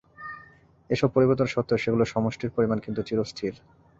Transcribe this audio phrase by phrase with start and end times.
[0.89, 3.53] এ-সব পরিবর্তন সত্ত্বেও সেগুলির সমষ্টির পরিমাণ কিন্তু চিরস্থির।